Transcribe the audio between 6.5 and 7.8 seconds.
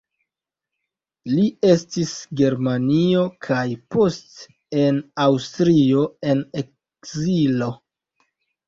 ekzilo.